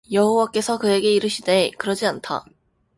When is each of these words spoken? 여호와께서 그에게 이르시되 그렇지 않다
여호와께서 0.11 0.79
그에게 0.79 1.13
이르시되 1.13 1.69
그렇지 1.77 2.07
않다 2.07 2.45